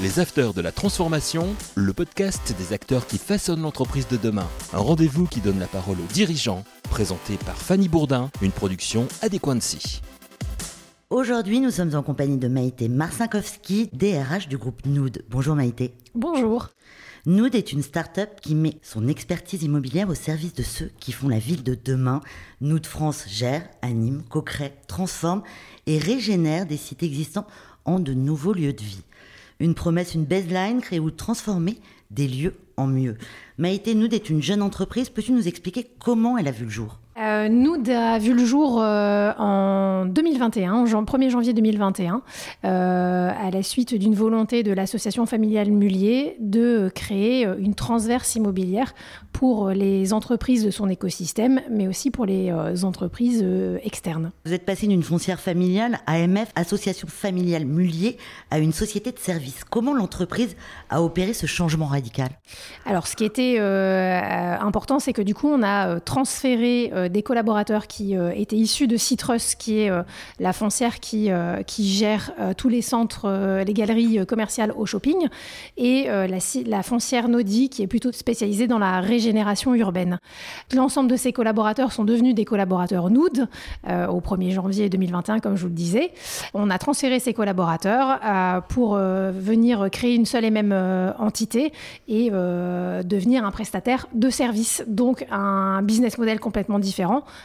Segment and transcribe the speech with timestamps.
[0.00, 4.46] Les Afters de la Transformation, le podcast des acteurs qui façonnent l'entreprise de demain.
[4.72, 10.00] Un rendez-vous qui donne la parole aux dirigeants, présenté par Fanny Bourdin, une production Adéquancy.
[11.10, 15.24] Aujourd'hui, nous sommes en compagnie de Maïté Marcinkowski, DRH du groupe Nood.
[15.30, 15.94] Bonjour Maïté.
[16.14, 16.68] Bonjour.
[17.26, 21.28] Nood est une start-up qui met son expertise immobilière au service de ceux qui font
[21.28, 22.20] la ville de demain.
[22.60, 25.42] Nood France gère, anime, co-crée, transforme
[25.86, 27.48] et régénère des sites existants
[27.84, 29.02] en de nouveaux lieux de vie.
[29.60, 31.78] Une promesse, une baseline, créer ou transformer
[32.10, 33.16] des lieux en mieux.
[33.58, 35.10] Maïté Noud est une jeune entreprise.
[35.10, 37.00] Peux-tu nous expliquer comment elle a vu le jour?
[37.20, 42.22] Euh, Noud a vu le jour euh, en 2021, en 1er janvier 2021,
[42.64, 48.36] euh, à la suite d'une volonté de l'association familiale Mullier de créer euh, une transverse
[48.36, 48.94] immobilière
[49.32, 53.46] pour les entreprises de son écosystème, mais aussi pour les entreprises
[53.84, 54.32] externes.
[54.44, 58.16] Vous êtes passé d'une foncière familiale, AMF, Association familiale Mullier,
[58.50, 59.62] à une société de services.
[59.62, 60.56] Comment l'entreprise
[60.90, 62.30] a opéré ce changement radical?
[62.84, 68.16] Alors, ce qui était important, c'est que du coup, on a transféré des collaborateurs qui
[68.16, 70.02] euh, étaient issus de Citrus, qui est euh,
[70.38, 75.28] la foncière qui, euh, gère tous les centres, les galeries commerciales au shopping,
[75.76, 80.18] et la, ci- la foncière Nodi, qui est plutôt spécialisée dans la régénération urbaine.
[80.74, 83.48] L'ensemble de ces collaborateurs sont devenus des collaborateurs Nood
[83.86, 86.10] au 1er janvier 2021, comme je vous le disais.
[86.54, 88.18] On a transféré ces collaborateurs
[88.68, 90.72] pour venir créer une seule et même
[91.18, 91.72] entité
[92.08, 96.97] et devenir un prestataire de services, donc un business model complètement différent.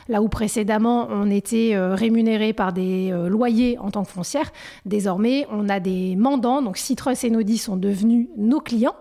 [0.08, 4.52] Là où précédemment on était euh, rémunéré par des euh, loyers en tant que foncière,
[4.86, 8.96] désormais on a des mandants, donc Citrus et Nodi sont devenus nos clients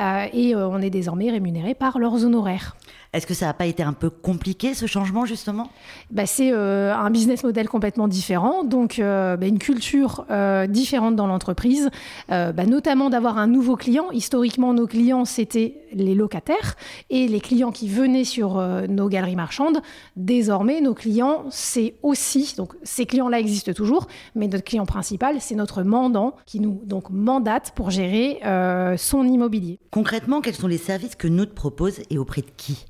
[0.00, 2.76] euh, et on est désormais rémunéré par leurs honoraires.
[3.16, 5.70] Est-ce que ça n'a pas été un peu compliqué ce changement justement?
[6.10, 11.16] Bah, c'est euh, un business model complètement différent, donc euh, bah, une culture euh, différente
[11.16, 11.90] dans l'entreprise,
[12.28, 14.10] bah, notamment d'avoir un nouveau client.
[14.10, 16.76] Historiquement, nos clients, c'était les locataires
[17.08, 19.80] et les clients qui venaient sur nos galeries marchandes.
[20.16, 25.54] Désormais, nos clients, c'est aussi, donc ces clients-là existent toujours, mais notre client principal, c'est
[25.54, 29.78] notre mandant qui nous donc mandate pour gérer euh, son immobilier.
[29.90, 32.86] Concrètement, quels sont les services que Nood propose et auprès de qui?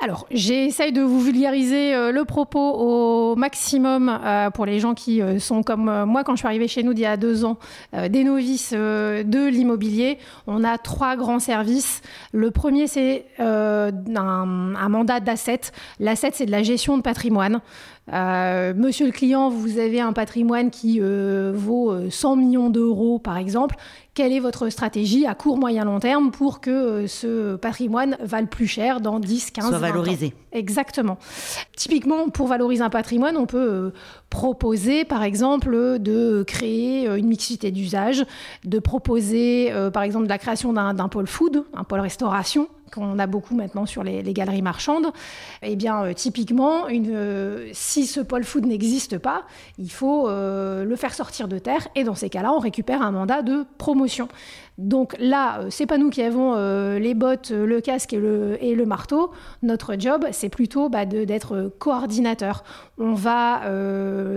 [0.00, 5.22] Alors, j'essaye de vous vulgariser euh, le propos au maximum euh, pour les gens qui
[5.22, 7.58] euh, sont comme moi quand je suis arrivée chez nous il y a deux ans,
[7.92, 10.18] des novices de l'immobilier.
[10.46, 12.02] On a trois grands services.
[12.32, 15.60] Le premier, c'est un mandat d'asset.
[16.00, 17.60] L'asset, c'est de la gestion de patrimoine.
[18.12, 23.18] Euh, monsieur le client, vous avez un patrimoine qui euh, vaut euh, 100 millions d'euros,
[23.18, 23.76] par exemple.
[24.12, 28.46] Quelle est votre stratégie à court, moyen, long terme pour que euh, ce patrimoine vale
[28.46, 30.34] plus cher dans 10, 15, Soit 20 ans valorisé.
[30.52, 31.18] Exactement.
[31.76, 33.90] Typiquement, pour valoriser un patrimoine, on peut euh,
[34.30, 38.24] proposer, par exemple, de créer euh, une mixité d'usage,
[38.64, 43.26] de proposer, euh, par exemple, la création d'un pôle food, un pôle restauration qu'on a
[43.26, 45.08] beaucoup maintenant sur les, galeries marchandes.
[45.62, 49.44] Eh bien, euh, typiquement, euh, si ce pôle food n'existe pas,
[49.78, 53.10] il faut euh, le faire sortir de terre et dans ces cas-là, on récupère un
[53.10, 54.28] mandat de promotion.
[54.76, 56.56] Donc là, c'est pas nous qui avons
[56.96, 59.30] les bottes, le casque et le, marteau.
[59.62, 62.64] Notre job, c'est plutôt bah, d'être coordinateur.
[62.98, 63.60] On va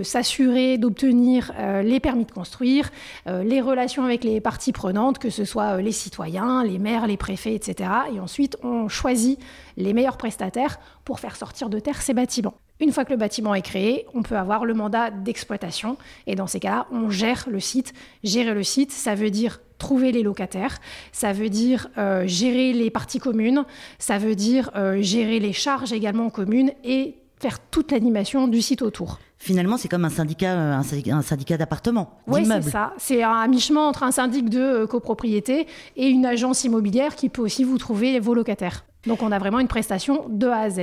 [0.04, 1.52] s'assurer d'obtenir
[1.82, 2.88] les permis de construire,
[3.26, 7.56] les relations avec les parties prenantes, que ce soit les citoyens, les maires, les préfets,
[7.56, 7.90] etc.
[8.14, 9.38] Et ensuite, on choisit
[9.76, 12.54] les meilleurs prestataires pour faire sortir de terre ces bâtiments.
[12.80, 15.96] Une fois que le bâtiment est créé, on peut avoir le mandat d'exploitation.
[16.26, 17.92] Et dans ces cas-là, on gère le site.
[18.22, 20.78] Gérer le site, ça veut dire trouver les locataires,
[21.12, 23.64] ça veut dire euh, gérer les parties communes,
[23.98, 28.82] ça veut dire euh, gérer les charges également communes et faire toute l'animation du site
[28.82, 29.18] autour.
[29.38, 32.92] Finalement, c'est comme un syndicat, euh, un syndicat, d'appartements, Oui, c'est ça.
[32.98, 35.66] C'est un mi-chemin entre un syndic de euh, copropriété
[35.96, 38.84] et une agence immobilière qui peut aussi vous trouver vos locataires.
[39.06, 40.80] Donc on a vraiment une prestation de A à Z.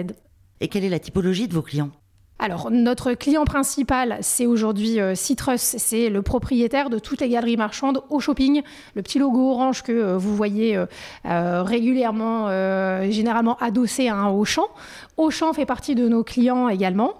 [0.61, 1.91] Et quelle est la typologie de vos clients?
[2.38, 5.62] Alors, notre client principal, c'est aujourd'hui euh, Citrus.
[5.62, 8.62] C'est le propriétaire de toutes les galeries marchandes au shopping.
[8.94, 12.50] Le petit logo orange que euh, vous voyez euh, régulièrement,
[13.09, 14.68] généralement adossé à un Auchan.
[15.15, 17.13] Auchan fait partie de nos clients également.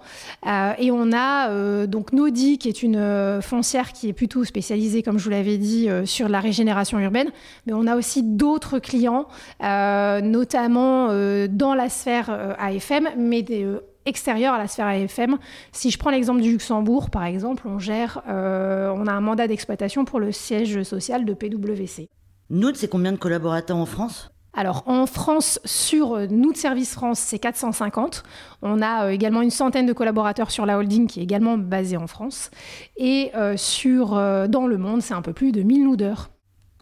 [0.78, 5.24] Et on a donc Nodi, qui est une foncière qui est plutôt spécialisée, comme je
[5.24, 7.30] vous l'avais dit, sur la régénération urbaine.
[7.66, 9.26] Mais on a aussi d'autres clients,
[9.60, 11.08] notamment
[11.48, 13.66] dans la sphère AFM, mais des,
[14.06, 15.38] extérieurs à la sphère AFM.
[15.72, 19.46] Si je prends l'exemple du Luxembourg, par exemple, on gère, euh, on a un mandat
[19.48, 22.08] d'exploitation pour le siège social de PwC.
[22.48, 24.30] Nood, c'est combien de collaborateurs en France?
[24.56, 28.22] Alors en France, sur euh, nous de Service France, c'est 450.
[28.62, 31.98] On a euh, également une centaine de collaborateurs sur la holding qui est également basée
[31.98, 32.50] en France.
[32.96, 36.30] Et euh, sur, euh, dans le monde, c'est un peu plus de 1000 noodeurs.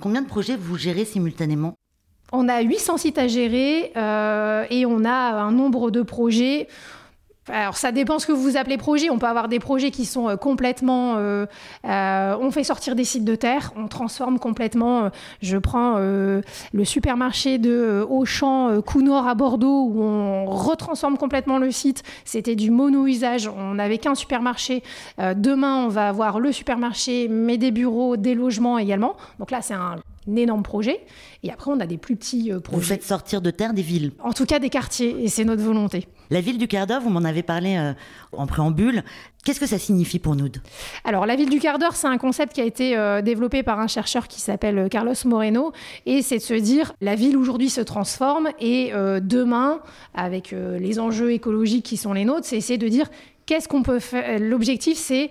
[0.01, 1.75] Combien de projets vous gérez simultanément?
[2.33, 3.93] On a 800 sites à gérer
[4.71, 6.67] et on a un nombre de projets
[7.53, 9.11] alors ça dépend ce que vous appelez projet.
[9.11, 11.17] On peut avoir des projets qui sont euh, complètement...
[11.19, 11.47] Euh,
[11.85, 15.11] euh, on fait sortir des sites de terre, on transforme complètement...
[15.43, 22.03] je prends le supermarché de Auchan, Counor à Bordeaux, où on retransforme complètement le site.
[22.25, 24.83] C'était du mono-usage, on n'avait qu'un supermarché.
[25.19, 29.17] demain, on va avoir le supermarché, mais des bureaux, des logements également.
[29.39, 29.97] Donc là, c'est un
[30.37, 31.01] énorme projet.
[31.43, 32.81] Et après, on a des plus petits projets.
[32.81, 35.63] Vous faites sortir de terre des villes En tout cas, des quartiers, et c'est notre
[35.63, 36.07] volonté.
[36.31, 37.93] La ville du quart d'heure, vous m'en avez parlé euh,
[38.33, 39.05] en préambule.
[39.45, 40.49] Qu'est-ce que ça signifie pour nous
[41.05, 43.79] Alors, la ville du quart d'heure, c'est un concept qui a été euh, développé par
[43.79, 45.73] un chercheur qui s'appelle euh, Carlos Moreno.
[46.07, 48.93] Et c'est de se dire, la ville aujourd'hui se transforme et
[49.23, 49.81] demain,
[50.15, 53.09] avec les enjeux écologiques qui sont les nôtres, c'est essayer de dire
[53.47, 54.39] qu'est-ce qu'on peut faire?
[54.39, 55.31] L'objectif, c'est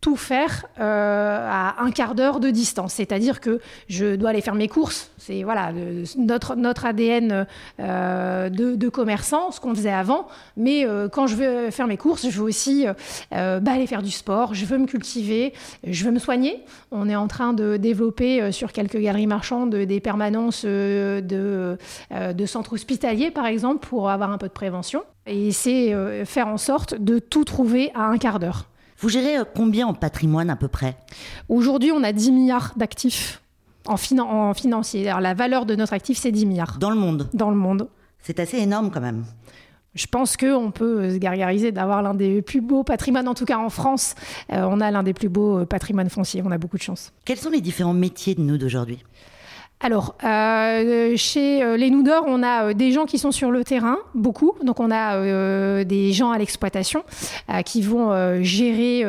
[0.00, 2.94] tout faire euh, à un quart d'heure de distance.
[2.94, 5.10] C'est-à-dire que je dois aller faire mes courses.
[5.18, 5.72] C'est voilà
[6.16, 7.46] notre, notre ADN
[7.80, 10.26] euh, de, commerçant, ce qu'on faisait avant.
[10.56, 12.86] Mais euh, quand je veux faire mes courses, je veux aussi
[13.30, 15.52] bah, aller faire du sport, je veux me cultiver,
[15.86, 16.64] je veux me soigner.
[16.90, 21.22] On est en train de développer sur quelques galeries marchandes des permanences de,
[22.10, 25.02] de centres hospitaliers, par exemple, pour avoir un peu de prévention.
[25.26, 25.94] Et c'est
[26.24, 28.69] faire en sorte de tout trouver à un quart d'heure.
[29.00, 30.96] Vous gérez euh, combien en patrimoine à peu près?
[31.48, 33.42] Aujourd'hui, on a 10 milliards d'actifs
[33.86, 35.08] en, en financier.
[35.08, 36.78] Alors, la valeur de notre actif, c'est 10 milliards.
[36.78, 37.28] Dans le monde?
[37.32, 37.88] Dans le monde.
[38.20, 39.24] C'est assez énorme quand même.
[39.94, 43.58] Je pense qu'on peut se gargariser d'avoir l'un des plus beaux patrimoines, en tout cas
[43.58, 44.14] en France.
[44.52, 47.12] Euh, on a l'un des plus beaux euh, patrimoines fonciers, on a beaucoup de chance.
[47.24, 49.02] Quels sont les différents métiers de nous d'aujourd'hui?
[49.82, 53.64] Alors, euh, chez euh, les Noudors, on a euh, des gens qui sont sur le
[53.64, 54.52] terrain, beaucoup.
[54.62, 57.04] Donc, on a des gens à l'exploitation
[57.64, 59.02] qui vont gérer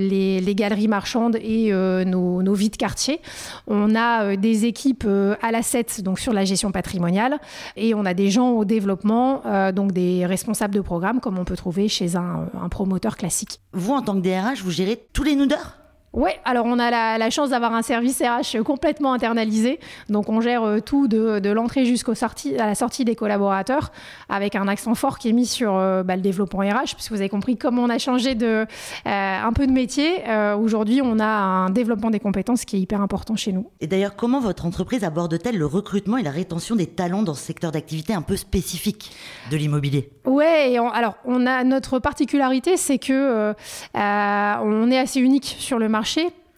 [0.00, 3.20] les, galeries marchandes et nos, nos vies de quartier.
[3.66, 5.06] On a des équipes
[5.42, 7.38] à l'asset, donc sur la gestion patrimoniale.
[7.76, 9.42] Et on a des gens au développement,
[9.72, 13.60] donc des responsables de programme, comme on peut trouver chez un, un promoteur classique.
[13.72, 15.79] Vous, en tant que DRH, vous gérez tous les Noudors
[16.12, 19.78] oui, alors on a la, chance d'avoir un service RH complètement internalisé.
[20.08, 22.12] Donc on gère euh, tout de, l'entrée jusqu'à
[22.56, 23.92] la sortie des collaborateurs
[24.28, 27.20] avec un accent fort qui est mis sur euh, bah, le développement RH, puisque vous
[27.20, 28.66] avez compris comment on a changé de, euh,
[29.06, 30.24] un peu de métier.
[30.60, 33.70] Aujourd'hui, on a un développement des compétences qui est hyper important chez nous.
[33.80, 37.42] Et d'ailleurs, comment votre entreprise aborde-t-elle le recrutement et la rétention des talents dans ce
[37.42, 39.12] secteur d'activité un peu spécifique
[39.50, 40.10] de l'immobilier?
[40.24, 43.54] Oui, alors on a notre particularité, c'est que
[43.94, 45.99] on est assez unique sur le marché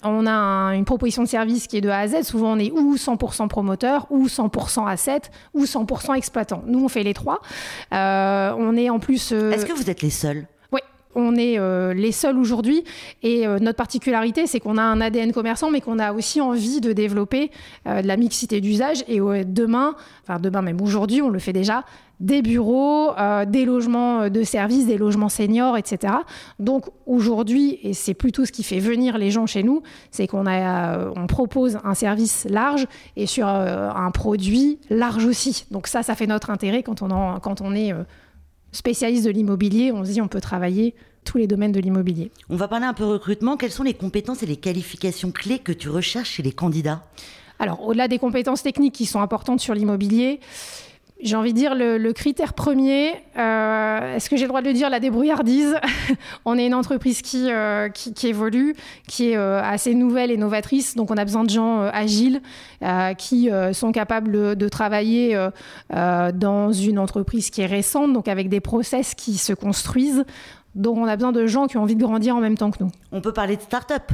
[0.05, 2.23] on a une proposition de service qui est de A à Z.
[2.25, 5.23] Souvent, on est ou 100% promoteur, ou 100% asset,
[5.55, 6.63] ou 100% exploitant.
[6.67, 7.41] Nous, on fait les trois.
[7.93, 9.31] Euh, on est en plus.
[9.33, 10.47] Euh, Est-ce que vous êtes les seuls?
[10.73, 10.81] Oui.
[11.15, 12.85] On est euh, les seuls aujourd'hui
[13.23, 16.93] et notre particularité, c'est qu'on a un ADN commerçant, mais qu'on a aussi envie de
[16.93, 17.51] développer
[17.87, 19.05] de la mixité d'usage.
[19.09, 21.85] Et demain, enfin demain même aujourd'hui, on le fait déjà,
[22.23, 26.15] des bureaux, euh, des logements de services, des logements seniors, etc.
[26.59, 29.83] Donc aujourd'hui, et c'est plutôt ce qui fait venir les gens chez nous,
[30.13, 32.87] c'est qu'on a, euh, on propose un service large
[33.17, 35.67] et sur euh, un produit large aussi.
[35.73, 37.93] Donc ça, ça fait notre intérêt quand on, en, quand on est
[38.71, 39.91] spécialiste de l'immobilier.
[39.93, 42.31] On se dit on peut travailler tous les domaines de l'immobilier.
[42.49, 43.57] On va parler un peu recrutement.
[43.57, 47.05] Quelles sont les compétences et les qualifications clés que tu recherches chez les candidats?
[47.59, 50.41] Alors, au-delà des compétences techniques qui sont importantes sur l'immobilier,
[51.23, 54.73] j'ai envie de dire le, critère premier, euh, est-ce que j'ai le droit de le
[54.73, 55.77] dire, la débrouillardise
[56.45, 58.75] On est une entreprise qui, euh, qui, évolue,
[59.07, 62.41] qui est euh, assez nouvelle et novatrice, donc on a besoin de gens agiles
[63.17, 65.39] qui sont capables de travailler
[65.91, 70.25] dans une entreprise qui est récente, donc avec des process qui se construisent.
[70.75, 72.83] Donc on a besoin de gens qui ont envie de grandir en même temps que
[72.83, 72.91] nous.
[73.13, 74.11] On peut parler de start-up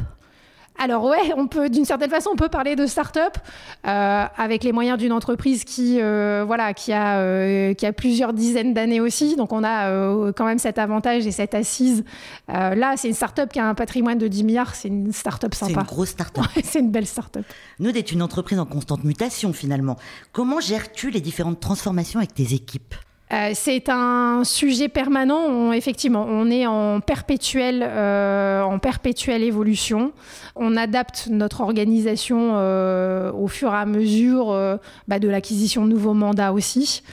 [0.79, 3.37] alors ouais, on peut d'une certaine façon on peut parler de start-up
[3.85, 8.33] euh, avec les moyens d'une entreprise qui euh, voilà qui a euh, qui a plusieurs
[8.33, 9.35] dizaines d'années aussi.
[9.35, 12.03] Donc on a quand même cet avantage et cette assise.
[12.47, 14.75] là, c'est une start-up qui a un patrimoine de 10 milliards.
[14.75, 15.73] C'est une start-up sympa.
[15.73, 16.45] C'est une grosse start-up.
[16.63, 17.45] c'est une belle start-up.
[17.79, 19.97] Nous, est une entreprise en constante mutation finalement.
[20.31, 22.95] Comment gères-tu les différentes transformations avec tes équipes?
[23.31, 25.71] Euh, c'est un sujet permanent.
[25.71, 30.13] effectivement, on est en perpétuelle, euh, en perpétuelle évolution.
[30.55, 36.13] On adapte notre organisation euh, au fur et à mesure bah, de l'acquisition de nouveaux
[36.13, 37.03] mandats aussi.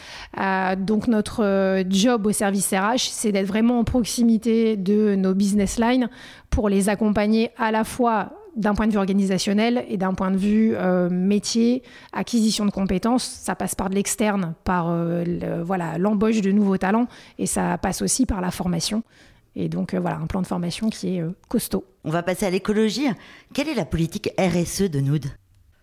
[0.79, 6.09] donc notre job au service RH, c'est d'être vraiment en proximité de nos business lines
[6.51, 10.37] pour les accompagner à la fois d'un point de vue organisationnel et d'un point de
[10.37, 11.83] vue euh, métier,
[12.13, 17.07] acquisition de compétences, ça passe par de l'externe, par euh, voilà l'embauche de nouveaux talents
[17.39, 19.03] et ça passe aussi par la formation.
[19.55, 21.85] Et donc euh, voilà un plan de formation qui est costaud.
[22.05, 23.07] On va passer à l'écologie.
[23.53, 25.27] Quelle est la politique RSE de Noud?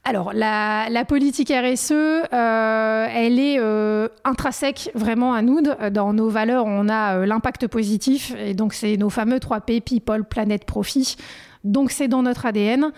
[0.06, 5.62] Alors, la, politique RSE, euh, elle est euh, intrinsèque vraiment à nous.
[5.92, 10.25] Dans nos valeurs, on a euh, l'impact positif, et donc c'est nos fameux 3P, People,
[10.25, 11.15] Planète, Profit.
[11.63, 12.91] Donc c'est dans notre ADN.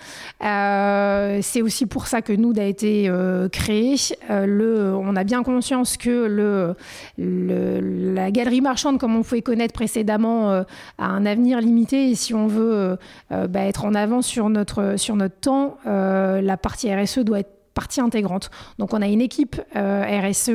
[1.42, 3.12] c'est aussi pour ça que Nood a été
[3.52, 3.96] créé.
[4.30, 6.76] le, on a bien conscience que
[7.18, 10.66] la galerie marchande, comme on pouvait connaître précédemment, a
[10.98, 12.10] un avenir limité.
[12.10, 12.98] Et si on veut
[13.30, 18.02] bah, être en avant sur notre, sur notre temps, la partie RSE doit être partie
[18.02, 18.50] intégrante.
[18.80, 20.50] Donc on a une équipe euh, RSE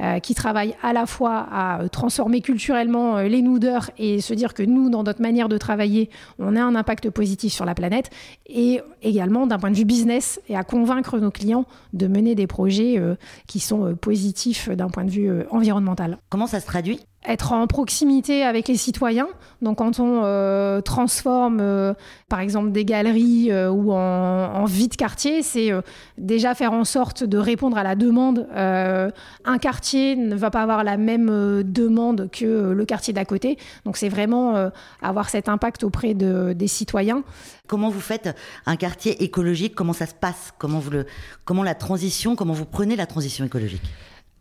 [0.00, 4.52] euh, qui travaille à la fois à euh, transformer culturellement les noudeurs et se dire
[4.52, 8.10] que nous, dans notre manière de travailler, on a un impact positif sur la planète
[8.46, 12.48] et également d'un point de vue business et à convaincre nos clients de mener des
[12.48, 13.00] projets
[13.46, 16.18] qui sont positifs d'un point de vue environnemental.
[16.28, 17.00] Comment ça se traduit?
[17.26, 19.28] Être en proximité avec les citoyens.
[19.62, 21.94] Donc quand on euh, transforme euh,
[22.28, 25.70] par exemple des galeries euh, ou en, en vie de quartier, c'est
[26.18, 28.46] déjà faire en sorte de répondre à la demande.
[28.54, 33.58] un quartier ne va pas avoir la même demande que le quartier d'à côté.
[33.84, 34.70] Donc c'est vraiment
[35.02, 37.22] avoir cet impact auprès de, des citoyens.
[37.66, 39.74] Comment vous faites un quartier écologique?
[39.74, 40.52] Comment ça se passe?
[40.58, 41.06] Comment, vous le,
[41.44, 43.82] comment la transition, comment vous prenez la transition écologique?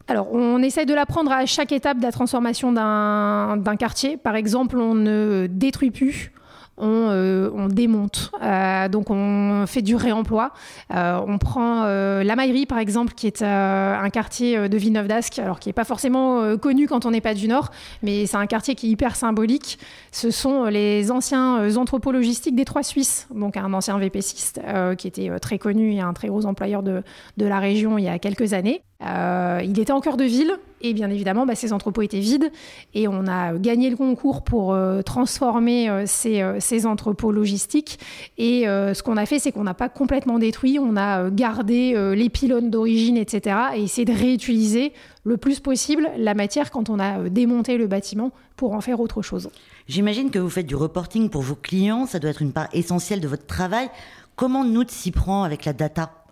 [0.07, 4.17] Alors, on essaye de l'apprendre à chaque étape de la transformation d'un quartier.
[4.17, 6.33] Par exemple, on ne détruit plus,
[6.77, 8.31] on, euh, démonte.
[8.41, 10.51] Euh, donc on fait du réemploi.
[10.93, 15.69] Euh, on prend la Maillerie, par exemple, qui est un quartier de Villeneuve-d'Ascq, alors qui
[15.69, 17.69] n'est pas forcément connu quand on n'est pas du Nord,
[18.01, 19.79] mais c'est un quartier qui est hyper symbolique.
[20.11, 24.61] Ce sont les anciens entrepôts logistiques des Trois Suisses, donc un ancien VPCiste
[24.97, 27.03] qui était très connu et un très gros employeur de
[27.37, 28.81] la région il y a quelques années.
[29.05, 32.51] Euh, il était en cœur de ville et bien évidemment, bah, ces entrepôts étaient vides
[32.93, 37.99] et on a gagné le concours pour euh, transformer euh, ces, entrepôts logistiques.
[38.37, 42.29] Et ce qu'on a fait, c'est qu'on n'a pas complètement détruit, on a gardé les
[42.29, 43.55] pylônes d'origine, etc.
[43.75, 44.91] et essayé de réutiliser
[45.23, 49.21] le plus possible la matière quand on a démonté le bâtiment pour en faire autre
[49.21, 49.49] chose.
[49.87, 53.21] J'imagine que vous faites du reporting pour vos clients, ça doit être une part essentielle
[53.21, 53.89] de votre travail.
[54.35, 56.22] Comment nous s'y prend avec la data?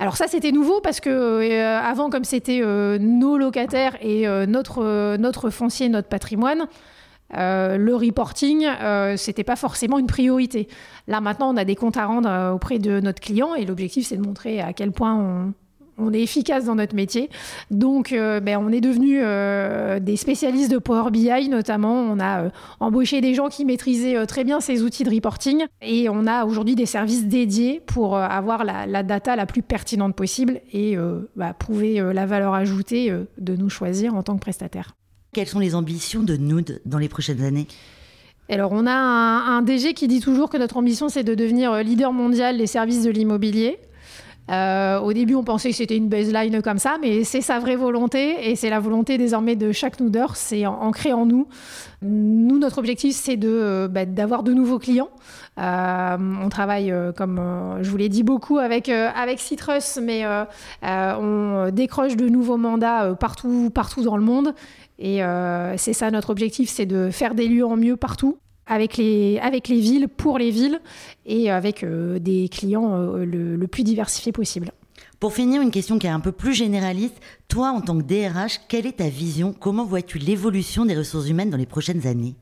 [0.00, 4.46] Alors ça, c'était nouveau parce que euh, avant, comme c'était euh, nos locataires et euh,
[4.46, 6.66] notre, notre foncier, notre patrimoine,
[7.34, 8.66] le reporting,
[9.16, 10.66] c'était pas forcément une priorité.
[11.08, 14.16] Là maintenant, on a des comptes à rendre auprès de notre client et l'objectif, c'est
[14.16, 15.52] de montrer à quel point on,
[15.98, 17.28] on est efficace dans notre métier.
[17.70, 21.94] Donc, euh, ben, on est devenu euh, des spécialistes de Power BI, notamment.
[21.94, 22.50] On a euh,
[22.80, 25.64] embauché des gens qui maîtrisaient très bien ces outils de reporting.
[25.82, 30.60] Et on a aujourd'hui des services dédiés pour avoir la, data la plus pertinente possible
[30.72, 30.96] et
[31.36, 34.94] bah, prouver la valeur ajoutée de nous choisir en tant que prestataire.
[35.32, 37.66] Quelles sont les ambitions de Nood dans les prochaines années?
[38.48, 41.74] Alors, on a un, un, DG qui dit toujours que notre ambition, c'est de devenir
[41.82, 43.78] leader mondial des services de l'immobilier.
[44.50, 47.76] Euh, au début, on pensait que c'était une baseline comme ça, mais c'est sa vraie
[47.76, 51.48] volonté et c'est la volonté désormais de chaque noder, c'est ancré en nous.
[52.02, 55.10] Nous, notre objectif, c'est euh, bah, d'avoir de nouveaux clients.
[55.58, 57.40] Euh, on travaille, comme
[57.82, 60.24] je vous l'ai dit, beaucoup avec, avec Citrus, mais
[60.82, 64.54] on décroche de nouveaux mandats partout, partout dans le monde.
[64.98, 65.20] Et
[65.76, 68.38] c'est ça notre objectif, c'est de faire des lieux en mieux partout
[68.68, 70.80] avec les, villes, pour les villes,
[71.26, 74.70] et avec euh, des clients euh, le, plus diversifiés possible.
[75.18, 77.16] Pour finir, une question qui est un peu plus généraliste.
[77.48, 79.52] Toi, en tant que DRH, quelle est ta vision?
[79.58, 82.36] Comment vois-tu l'évolution des ressources humaines dans les prochaines années?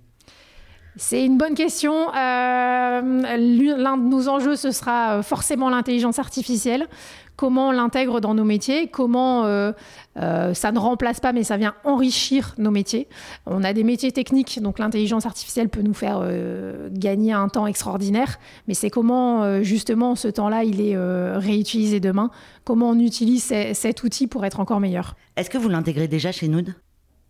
[0.96, 2.08] C'est une bonne question.
[2.14, 6.88] Euh, l'un de nos enjeux, ce sera forcément l'intelligence artificielle
[7.36, 9.72] comment on l'intègre dans nos métiers, comment euh,
[10.16, 13.08] euh, ça ne remplace pas, mais ça vient enrichir nos métiers?
[13.46, 17.66] On a des métiers techniques, donc l'intelligence artificielle peut nous faire euh, gagner un temps
[17.66, 20.96] extraordinaire, mais c'est comment justement ce temps-là, il est
[21.36, 22.30] réutilisé demain,
[22.64, 25.14] comment on utilise cet outil pour être encore meilleur?
[25.36, 26.74] Est-ce que vous l'intégrez déjà chez Nood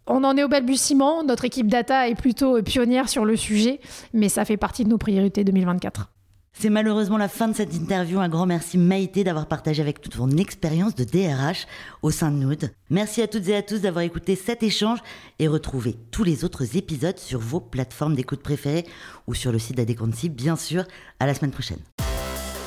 [0.06, 1.24] on en est au balbutiement.
[1.24, 3.80] Notre équipe data est plutôt pionnière sur le sujet,
[4.12, 6.10] mais ça fait partie de nos priorités 2024.
[6.58, 8.18] C'est malheureusement la fin de cette interview.
[8.18, 11.66] Un grand merci Maïté d'avoir partagé avec toute ton expérience de DRH
[12.00, 12.70] au sein de Nood.
[12.88, 15.00] Merci à toutes et à tous d'avoir écouté cet échange
[15.38, 18.86] et retrouvez tous les autres épisodes sur vos plateformes d'écoute préférées
[19.26, 20.84] ou sur le site d'Adequancy, bien sûr.
[21.20, 21.80] À la semaine prochaine.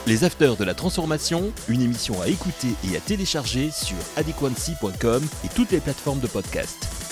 [0.06, 5.50] Les Afters de la Transformation, une émission à écouter et à télécharger sur adequancy.com et
[5.56, 7.09] toutes les plateformes de podcast.